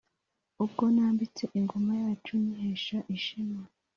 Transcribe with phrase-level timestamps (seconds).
[0.63, 3.59] Ubwo nambitse ingoma yacu nyihesha ishema